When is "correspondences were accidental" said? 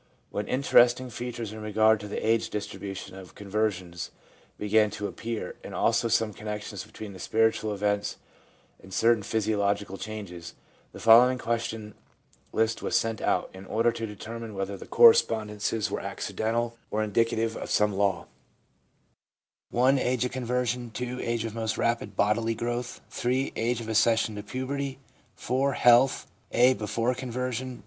14.87-16.79